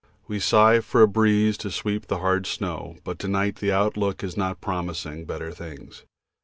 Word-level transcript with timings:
We 0.27 0.39
sigh 0.39 0.79
for 0.79 1.03
a 1.03 1.07
breeze 1.07 1.59
to 1.59 1.69
sweep 1.69 2.07
the 2.07 2.17
hard 2.17 2.47
snow, 2.47 2.97
but 3.03 3.19
to 3.19 3.27
night 3.27 3.57
the 3.57 3.71
outlook 3.71 4.23
is 4.23 4.35
not 4.35 4.59
promising 4.59 5.25
better 5.25 5.51
things. 5.51 6.05